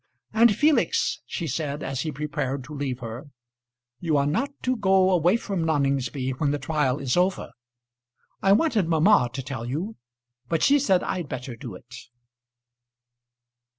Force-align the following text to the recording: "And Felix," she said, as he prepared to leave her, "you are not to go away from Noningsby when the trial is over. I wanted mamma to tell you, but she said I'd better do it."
"And 0.33 0.55
Felix," 0.55 1.21
she 1.27 1.45
said, 1.45 1.83
as 1.83 2.01
he 2.01 2.11
prepared 2.11 2.63
to 2.63 2.73
leave 2.73 3.01
her, 3.01 3.27
"you 3.99 4.17
are 4.17 4.25
not 4.25 4.49
to 4.63 4.75
go 4.75 5.11
away 5.11 5.37
from 5.37 5.63
Noningsby 5.63 6.31
when 6.39 6.49
the 6.49 6.57
trial 6.57 6.97
is 6.97 7.15
over. 7.15 7.51
I 8.41 8.53
wanted 8.53 8.87
mamma 8.87 9.29
to 9.31 9.43
tell 9.43 9.67
you, 9.67 9.97
but 10.49 10.63
she 10.63 10.79
said 10.79 11.03
I'd 11.03 11.29
better 11.29 11.55
do 11.55 11.75
it." 11.75 11.93